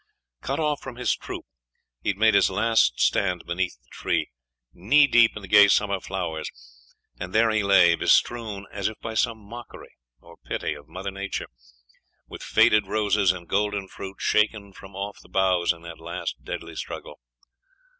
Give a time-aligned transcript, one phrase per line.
[0.41, 1.45] Cut off from his troop,
[2.01, 4.31] he had made his last stand beneath the tree,
[4.73, 6.49] knee deep in the gay summer flowers,
[7.19, 11.49] and there he lay, bestrewn, as if by some mockery or pity of mother nature,
[12.27, 16.75] with faded roses, and golden fruit, shaken from off the boughs in that last deadly
[16.75, 17.19] struggle.